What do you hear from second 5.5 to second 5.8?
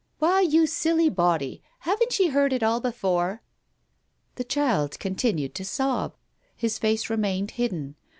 to